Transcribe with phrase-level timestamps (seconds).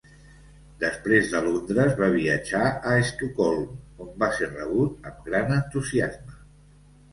[0.83, 6.45] Després de Londres va viatjar a Estocolm on va ser rebut amb gran entusiasme.